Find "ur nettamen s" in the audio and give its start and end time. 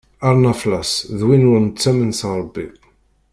1.51-2.21